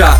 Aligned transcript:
shot. 0.00 0.16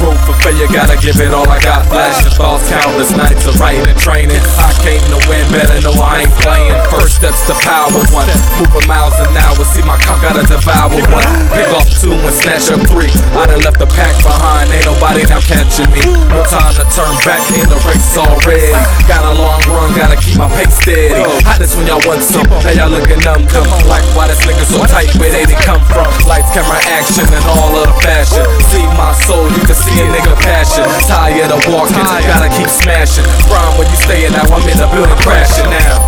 room 0.00 0.16
for 0.24 0.32
failure, 0.40 0.66
gotta 0.68 0.96
give 0.96 1.20
it 1.20 1.34
all 1.34 1.48
I 1.48 1.60
got. 1.60 1.86
Flash. 1.86 2.24
the 2.24 2.47
countless 2.68 3.10
nights 3.16 3.48
of 3.48 3.56
writing 3.56 3.88
and 3.88 3.98
training. 3.98 4.38
I 4.60 4.68
came 4.84 5.00
to 5.08 5.18
win, 5.26 5.42
better 5.48 5.80
know 5.80 5.96
I 5.96 6.28
ain't 6.28 6.34
playing. 6.44 6.76
First 6.92 7.16
steps 7.18 7.40
to 7.48 7.56
power 7.64 7.90
one. 8.12 8.28
Moving 8.60 8.84
miles 8.84 9.16
an 9.18 9.32
hour, 9.32 9.58
see 9.64 9.82
my 9.82 9.96
cock 10.04 10.20
gotta 10.20 10.44
devour 10.44 11.00
one. 11.08 11.26
Pick 11.48 11.72
off 11.72 11.88
two 11.96 12.12
and 12.12 12.36
snatch 12.36 12.68
up 12.68 12.84
three. 12.92 13.10
I 13.32 13.48
done 13.48 13.64
left 13.64 13.80
the 13.80 13.88
pack 13.88 14.12
behind, 14.20 14.68
ain't 14.68 14.84
nobody 14.84 15.24
now 15.24 15.40
catching 15.40 15.88
me. 15.96 16.04
No 16.28 16.44
time 16.44 16.76
to 16.76 16.84
turn 16.92 17.14
back, 17.24 17.40
in 17.56 17.64
the 17.72 17.80
race 17.88 18.12
already. 18.20 18.76
Got 19.08 19.24
a 19.24 19.32
long 19.32 19.64
run, 19.72 19.96
gotta 19.96 20.20
keep 20.20 20.36
my 20.36 20.52
pace 20.52 20.76
steady. 20.76 21.16
Hottest 21.48 21.74
when 21.80 21.88
y'all 21.88 22.04
want 22.04 22.20
some, 22.20 22.44
now 22.44 22.76
y'all 22.76 22.92
looking 22.92 23.18
numb. 23.24 23.48
Come 23.48 23.64
like 23.88 24.04
why 24.12 24.28
this 24.28 24.44
nigga 24.44 24.68
so 24.68 24.84
tight, 24.84 25.08
where 25.16 25.32
they 25.32 25.48
didn't 25.48 25.64
come 25.64 25.80
from. 25.88 26.06
Lights, 26.28 26.52
camera, 26.52 26.76
action, 26.92 27.24
and 27.24 27.44
all 27.48 27.72
of 27.80 27.88
the 27.88 27.96
fashion. 28.04 28.44
See 28.68 28.84
my 29.00 29.16
soul, 29.24 29.48
you 29.48 29.62
can 29.64 29.74
see 29.74 29.96
a 30.04 30.06
nigga 30.12 30.36
passion. 30.44 30.84
Tired 31.08 31.48
of 31.48 31.64
walking, 31.72 32.04
gotta 32.28 32.50
keep 32.58 32.68
smashing. 32.68 33.24
Prime 33.46 33.72
where 33.78 33.86
you 33.86 33.98
staying 34.02 34.34
now, 34.34 34.42
I'm 34.50 34.66
in 34.66 34.74
the 34.74 34.90
building 34.90 35.14
crashing 35.22 35.70
now. 35.70 36.02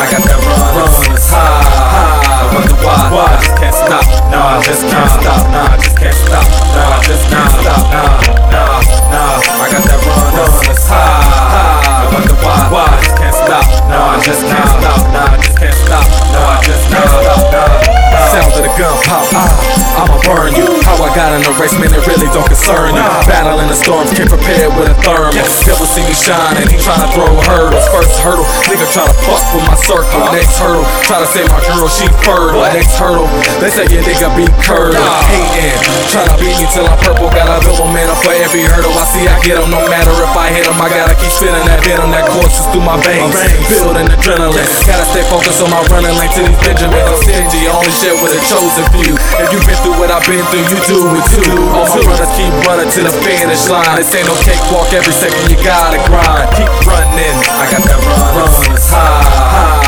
I 0.00 0.08
got 0.08 0.24
that 0.24 0.40
run, 0.48 0.64
run, 0.72 0.88
high, 0.88 1.60
high. 1.92 2.40
I 2.40 2.44
wonder 2.56 2.76
why, 2.80 2.96
why 3.12 3.28
I 3.28 3.40
just 3.44 3.56
can't 3.60 3.76
stop. 3.76 4.04
Nah, 4.32 4.56
I 4.56 4.64
just 4.64 4.88
can't 4.88 5.12
stop. 5.20 5.44
Nah, 5.52 5.68
I 5.68 5.76
just 5.76 5.96
can't 6.00 6.16
stop. 6.16 6.46
Nah, 6.72 6.96
I 6.96 6.98
just 7.04 7.24
can't 7.28 7.52
stop. 7.60 7.84
Nah, 7.92 8.16
nah, 8.48 8.80
nah. 9.12 9.60
I 9.60 9.66
got 9.68 9.84
that 9.84 10.00
run, 10.00 10.24
run, 10.32 10.48
high, 10.88 11.20
high. 11.52 11.84
I 11.84 12.08
wonder 12.16 12.36
why, 12.40 12.56
why 12.72 12.88
I 12.88 12.96
just 13.04 13.16
can't 13.20 13.36
stop. 13.36 13.66
Nah, 13.92 14.16
I 14.16 14.24
just 14.24 14.40
can't 14.48 14.70
stop. 14.72 14.98
Nah, 15.12 15.28
I 15.28 15.36
just 15.36 15.56
can't 15.60 15.76
stop. 15.84 16.06
Nah, 16.32 16.48
I 16.48 16.64
just 16.64 16.84
can't 16.88 17.12
stop. 17.12 17.44
Nah. 17.52 18.00
Sound 18.30 18.54
of 18.54 18.62
the 18.62 18.70
gun 18.78 18.94
pop, 19.10 19.26
ah, 19.34 19.50
I'ma 19.98 20.16
burn 20.22 20.54
you. 20.54 20.78
How 20.86 20.94
I 21.02 21.10
got 21.18 21.34
in 21.34 21.42
the 21.42 21.50
race, 21.58 21.74
man, 21.74 21.90
it 21.90 22.06
really 22.06 22.30
don't 22.30 22.46
concern 22.46 22.94
you. 22.94 23.02
Battling 23.26 23.69
storms, 23.90 24.10
came 24.14 24.30
prepare 24.30 24.70
with 24.78 24.86
a 24.86 24.94
thermal. 25.02 25.34
Devil 25.66 25.86
see 25.90 26.06
me 26.06 26.14
shine 26.14 26.54
and 26.62 26.70
he 26.70 26.78
tryna 26.78 27.10
throw 27.10 27.26
hurdles. 27.50 27.82
First 27.90 28.22
hurdle, 28.22 28.46
nigga 28.70 28.86
tryna 28.94 29.10
fuck 29.26 29.42
with 29.50 29.66
my 29.66 29.74
circle. 29.74 30.22
Next 30.30 30.54
hurdle, 30.62 30.86
try 31.02 31.18
to 31.18 31.26
say 31.26 31.42
my 31.50 31.58
girl, 31.66 31.90
she 31.90 32.06
fertile. 32.22 32.62
Next 32.70 32.94
hurdle, 32.94 33.26
they 33.58 33.66
say 33.66 33.90
your 33.90 34.06
nigga 34.06 34.30
be 34.38 34.46
curdle. 34.62 35.02
Hating, 35.26 35.74
tryna 36.06 36.38
beat 36.38 36.54
me 36.54 36.66
till 36.70 36.86
I'm 36.86 36.98
purple. 37.02 37.34
Got 37.34 37.50
a 37.50 37.58
double 37.66 37.90
man 37.90 38.06
for 38.22 38.30
every 38.30 38.62
hurdle 38.62 38.94
I 38.94 39.04
see, 39.10 39.26
I 39.26 39.34
get 39.42 39.58
him. 39.58 39.74
No 39.74 39.82
matter 39.90 40.14
if 40.14 40.34
I 40.38 40.54
hit 40.54 40.70
him, 40.70 40.78
I 40.78 40.86
gotta 40.86 41.18
keep 41.18 41.34
spinning 41.34 41.66
that 41.66 41.82
venom 41.82 42.14
that 42.14 42.30
courses 42.30 42.70
through 42.70 42.86
my 42.86 42.94
veins. 43.02 43.34
Building 43.66 44.06
adrenaline, 44.06 44.70
gotta 44.86 45.06
stay 45.10 45.26
focused 45.26 45.66
on 45.66 45.74
my 45.74 45.82
running 45.90 46.14
lane 46.14 46.30
to 46.38 46.46
these 46.46 46.60
Benjamins. 46.62 47.10
I'm 47.10 47.18
stingy, 47.26 47.66
only 47.66 47.90
shit 47.90 48.14
with 48.22 48.38
a 48.38 48.40
chosen 48.46 48.86
few. 48.94 49.18
If 49.42 49.50
you 49.50 49.58
been 49.66 49.78
through 49.82 49.98
what 49.98 50.14
I've 50.14 50.22
been 50.30 50.46
through, 50.54 50.66
you 50.70 50.78
do 50.86 50.98
it 51.18 51.26
too. 51.42 51.58
All 51.74 51.90
my 51.90 51.98
runners 52.06 52.30
keep 52.38 52.54
running 52.70 52.90
to 52.92 53.02
the 53.02 53.10
finish 53.26 53.68
line. 53.68 53.96
This 53.96 54.14
ain't 54.14 54.26
no 54.26 54.34
cakewalk, 54.46 54.92
every 54.92 55.12
second 55.12 55.42
you 55.50 55.56
gotta 55.64 55.98
grind. 56.06 56.48
Keep 56.54 56.70
running, 56.86 57.36
I 57.58 57.66
got 57.66 57.82
that 57.82 57.98
run, 58.06 58.30
run, 58.38 58.72
it's 58.72 58.88
high, 58.88 59.26
high. 59.26 59.79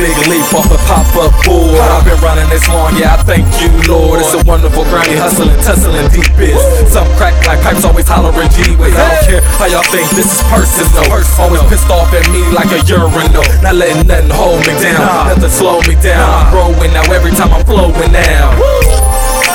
Big 0.00 0.16
leap 0.32 0.48
off 0.56 0.64
the 0.72 0.80
pop-up 0.88 1.28
board, 1.44 1.76
I've 1.76 2.08
been 2.08 2.16
running 2.24 2.48
this 2.48 2.64
long, 2.72 2.96
yeah, 2.96 3.20
I 3.20 3.22
thank 3.28 3.44
you, 3.60 3.68
Lord. 3.84 4.24
It's 4.24 4.32
a 4.32 4.40
wonderful 4.48 4.88
grind, 4.88 5.12
hustling, 5.20 5.52
tussling 5.60 6.08
deep 6.08 6.32
is. 6.40 6.56
Some 6.88 7.04
crack 7.20 7.36
like 7.44 7.60
pipes, 7.60 7.84
always 7.84 8.08
hollering 8.08 8.48
G-Ways. 8.48 8.96
I 8.96 9.04
don't 9.04 9.24
care 9.28 9.42
how 9.60 9.68
y'all 9.68 9.84
think 9.92 10.08
this 10.16 10.40
is 10.40 10.42
personal. 10.48 11.04
Always 11.36 11.60
pissed 11.68 11.92
off 11.92 12.08
at 12.16 12.24
me 12.32 12.40
like 12.56 12.72
a 12.72 12.80
urinal. 12.88 13.44
Not 13.60 13.76
letting 13.76 14.08
nothing 14.08 14.32
hold 14.32 14.64
me 14.64 14.72
down, 14.80 15.36
nothing 15.36 15.52
slow 15.52 15.84
me 15.84 15.92
down. 16.00 16.24
I'm 16.24 16.48
growing 16.48 16.92
now 16.96 17.04
every 17.12 17.36
time 17.36 17.52
I'm 17.52 17.64
flowing 17.68 18.08
now. 18.08 18.56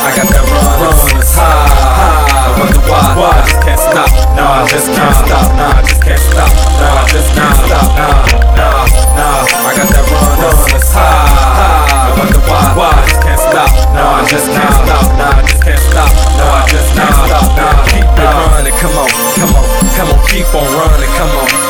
I 0.06 0.14
got 0.14 0.30
that 0.30 0.46
run, 0.46 0.70
run, 0.78 0.94
it's 1.18 1.34
high, 1.34 1.74
high. 1.74 2.30
I 2.46 2.54
wonder 2.62 2.78
why, 2.86 3.02
why 3.18 3.34
I 3.34 3.50
just 3.50 3.58
can't 3.66 3.82
stop. 3.82 4.14
I 4.38 4.62
just 4.70 4.94
can't 4.94 5.15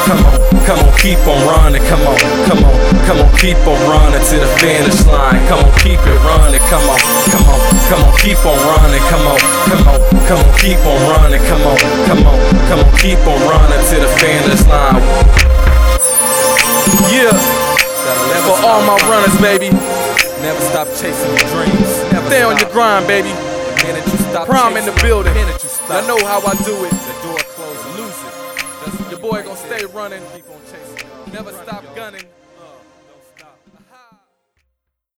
Come 0.06 0.22
on, 0.22 0.38
come 0.70 0.80
on, 0.86 0.94
keep 1.02 1.18
on 1.26 1.42
running. 1.50 1.82
Come 1.90 2.06
on, 2.06 2.14
come 2.46 2.62
on, 2.62 2.78
come 3.10 3.18
on, 3.26 3.30
keep 3.42 3.58
on 3.66 3.74
running 3.90 4.22
to 4.22 4.36
the 4.38 4.46
finish 4.62 5.02
line. 5.10 5.42
Come 5.50 5.66
on, 5.66 5.74
keep 5.82 5.98
it 5.98 6.20
running. 6.22 6.62
Come 6.70 6.86
on, 6.86 7.02
come 7.34 7.46
on, 7.50 7.58
come 7.90 8.02
on, 8.06 8.14
keep 8.22 8.38
on 8.46 8.54
running. 8.70 9.02
Come 9.10 9.26
on, 9.26 9.42
come 9.66 9.82
on, 9.90 9.98
come 10.30 10.40
on, 10.46 10.52
keep 10.62 10.78
on 10.86 11.00
running. 11.10 11.42
Come 11.50 11.66
on, 11.66 11.78
come 12.06 12.22
on, 12.22 12.38
come 12.70 12.80
on, 12.86 12.92
keep 13.02 13.18
on 13.26 13.40
running 13.50 13.82
to 13.82 13.96
the 13.98 14.10
finish 14.22 14.62
line. 14.70 15.02
Yeah, 17.10 17.34
for 18.46 18.62
all 18.62 18.86
my 18.86 19.02
runners, 19.10 19.34
baby. 19.42 19.74
Never 20.46 20.62
stop 20.70 20.86
chasing 20.94 21.34
your 21.34 21.50
dreams. 21.50 21.90
Never 22.14 22.30
Stay 22.30 22.44
on 22.44 22.58
your 22.62 22.70
grind, 22.70 23.08
baby. 23.08 23.34
The 23.34 23.90
minute 23.90 24.06
you 24.06 24.20
stop 24.30 24.46
Prime 24.46 24.78
in 24.78 24.86
the 24.86 24.94
building. 25.02 25.34
The 25.34 25.40
minute 25.42 25.64
you 25.64 25.70
stop. 25.70 26.04
I 26.04 26.06
know 26.06 26.22
how 26.30 26.46
I 26.46 26.54
do 26.62 26.86
it. 26.86 26.94
Your 29.09 29.19
boy 29.19 29.44
gonna 29.44 29.56
stay 29.56 29.85
running. 29.85 30.22
Never 31.31 31.51
stop 31.51 31.84
gunning. 31.96 32.23